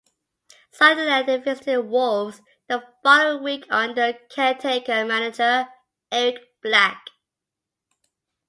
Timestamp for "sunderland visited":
0.71-1.83